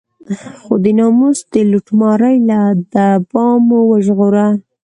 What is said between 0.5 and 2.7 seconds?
خو د ناموس د لوټمارۍ له